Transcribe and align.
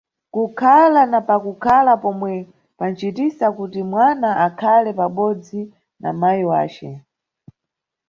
Kukhala 0.33 1.01
na 1.11 1.19
pakukhala 1.29 1.93
pomwe 2.03 2.33
panʼcitisa 2.79 3.45
kuti 3.57 3.81
mwana 3.91 4.29
akhale 4.45 4.91
pabodzi 4.99 5.61
na 6.01 6.09
mayi 6.19 6.43
wace. 6.51 6.89